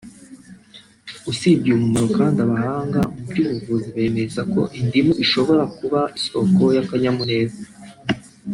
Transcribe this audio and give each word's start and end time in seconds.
usibye 1.31 1.67
uyu 1.69 1.83
mumaro 1.83 2.07
kandi 2.17 2.37
abahanga 2.45 2.99
mu 3.09 3.23
by’ubuzima 3.29 3.95
bemeza 3.95 4.41
ko 4.53 4.61
indimu 4.79 5.13
ishobora 5.23 5.63
kuba 5.77 6.01
isoko 6.19 6.61
y’akanyamuneza 6.75 7.61